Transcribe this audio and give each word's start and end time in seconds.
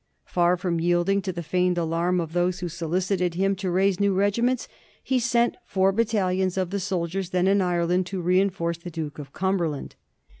Far 0.25 0.57
from 0.57 0.79
yielding 0.79 1.21
to 1.21 1.31
the 1.31 1.43
feigned 1.43 1.77
alarm 1.77 2.19
of 2.19 2.33
those 2.33 2.57
who 2.59 2.69
solicited 2.69 3.35
him 3.35 3.55
to 3.57 3.69
raise 3.69 3.99
new 3.99 4.15
regiments, 4.15 4.67
he 5.03 5.19
sent 5.19 5.57
four 5.67 5.91
battalions 5.91 6.57
of 6.57 6.71
the 6.71 6.79
soldiers 6.79 7.29
then 7.29 7.47
in 7.47 7.61
Ireland 7.61 8.07
to 8.07 8.19
reinforce 8.19 8.79
the 8.79 8.89
Duke 8.89 9.19
of 9.19 9.31
Cumberland. 9.31 9.95